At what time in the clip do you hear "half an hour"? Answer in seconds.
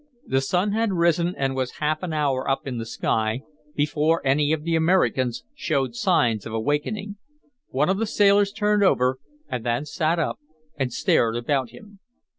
1.73-2.49